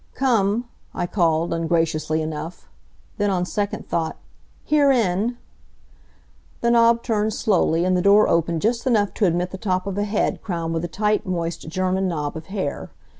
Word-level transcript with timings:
"Come!" 0.15 0.67
I 0.95 1.05
called, 1.05 1.53
ungraciously 1.53 2.23
enough. 2.23 2.67
Then, 3.19 3.29
on 3.29 3.45
second 3.45 3.87
thought: 3.87 4.17
"Herein!" 4.65 5.37
The 6.61 6.71
knob 6.71 7.03
turned 7.03 7.35
slowly, 7.35 7.85
and 7.85 7.95
the 7.95 8.01
door 8.01 8.27
opened 8.27 8.63
just 8.63 8.87
enough 8.87 9.13
to 9.13 9.25
admit 9.27 9.51
the 9.51 9.59
top 9.59 9.85
of 9.85 9.99
a 9.99 10.03
head 10.03 10.41
crowned 10.41 10.73
with 10.73 10.83
a 10.83 10.87
tight, 10.87 11.27
moist 11.27 11.69
German 11.69 12.07
knob 12.07 12.35
of 12.35 12.47
hair. 12.47 12.89